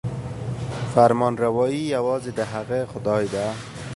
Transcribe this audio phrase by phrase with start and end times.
[0.93, 3.45] فرمانروايي یوازې د هغه خدای ده.